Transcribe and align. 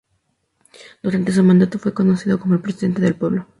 Durante 1.03 1.31
su 1.31 1.43
mandato 1.43 1.77
fue 1.77 1.93
conocido 1.93 2.39
como 2.39 2.55
el 2.55 2.61
"presidente 2.61 3.03
del 3.03 3.13
pueblo". 3.13 3.45